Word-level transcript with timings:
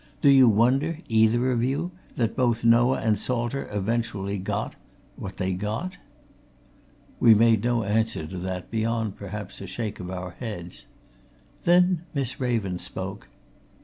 Do 0.19 0.29
you 0.31 0.49
wonder, 0.49 0.97
either 1.09 1.51
of 1.51 1.63
you, 1.63 1.91
that 2.15 2.35
both 2.35 2.63
Noah 2.63 3.01
and 3.01 3.19
Salter 3.19 3.69
eventually 3.71 4.39
got 4.39 4.73
what 5.15 5.37
they 5.37 5.53
got?" 5.53 5.97
We 7.19 7.35
made 7.35 7.63
no 7.63 7.83
answer 7.83 8.25
to 8.25 8.39
that 8.39 8.71
beyond, 8.71 9.15
perhaps, 9.15 9.61
a 9.61 9.67
shake 9.67 9.99
of 9.99 10.09
our 10.09 10.31
heads. 10.31 10.87
Then 11.65 12.01
Miss 12.15 12.39
Raven 12.39 12.79
spoke. 12.79 13.27